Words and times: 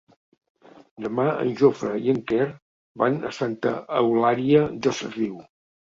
Demà 1.05 1.25
en 1.43 1.51
Jofre 1.59 1.93
i 2.07 2.11
en 2.15 2.23
Quer 2.33 2.49
van 3.05 3.23
a 3.33 3.37
Santa 3.43 3.79
Eulària 4.03 4.69
des 4.89 5.09
Riu. 5.17 5.43